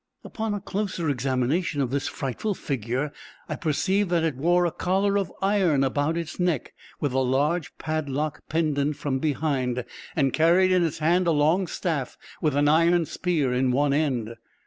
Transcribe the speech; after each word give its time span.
Upon 0.23 0.55
a 0.55 0.59
closer 0.59 1.11
examination 1.11 1.79
of 1.79 1.91
this 1.91 2.07
frightful 2.07 2.55
figure, 2.55 3.13
I 3.47 3.55
perceived 3.55 4.09
that 4.09 4.23
it 4.23 4.35
wore 4.35 4.65
a 4.65 4.71
collar 4.71 5.15
of 5.15 5.31
iron 5.43 5.83
about 5.83 6.17
its 6.17 6.39
neck, 6.39 6.73
with 6.99 7.13
a 7.13 7.19
large 7.19 7.77
padlock 7.77 8.39
pendant 8.49 8.95
from 8.95 9.19
behind, 9.19 9.85
and 10.15 10.33
carried 10.33 10.71
in 10.71 10.83
its 10.83 10.97
hand 10.97 11.27
a 11.27 11.31
long 11.31 11.67
staff, 11.67 12.17
with 12.41 12.55
an 12.55 12.67
iron 12.67 13.05
spear 13.05 13.53
in 13.53 13.69
one 13.69 13.93
end. 13.93 14.33